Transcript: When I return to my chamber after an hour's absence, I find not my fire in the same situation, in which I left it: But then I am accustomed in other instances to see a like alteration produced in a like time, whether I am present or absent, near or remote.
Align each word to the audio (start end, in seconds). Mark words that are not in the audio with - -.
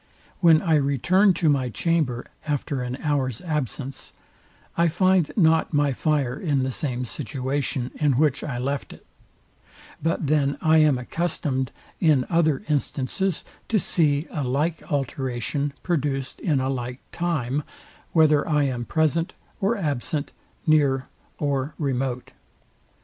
When 0.39 0.63
I 0.63 0.77
return 0.77 1.35
to 1.35 1.47
my 1.47 1.69
chamber 1.69 2.25
after 2.47 2.81
an 2.81 2.95
hour's 3.03 3.39
absence, 3.41 4.13
I 4.75 4.87
find 4.87 5.31
not 5.37 5.73
my 5.75 5.93
fire 5.93 6.39
in 6.39 6.63
the 6.63 6.71
same 6.71 7.05
situation, 7.05 7.91
in 7.93 8.13
which 8.17 8.43
I 8.43 8.57
left 8.57 8.93
it: 8.93 9.05
But 10.01 10.25
then 10.25 10.57
I 10.59 10.79
am 10.79 10.97
accustomed 10.97 11.71
in 11.99 12.25
other 12.31 12.63
instances 12.67 13.45
to 13.67 13.79
see 13.79 14.25
a 14.31 14.43
like 14.43 14.81
alteration 14.91 15.71
produced 15.83 16.39
in 16.39 16.59
a 16.59 16.67
like 16.67 16.97
time, 17.11 17.61
whether 18.11 18.47
I 18.49 18.63
am 18.63 18.85
present 18.85 19.35
or 19.59 19.77
absent, 19.77 20.31
near 20.65 21.09
or 21.37 21.75
remote. 21.77 22.31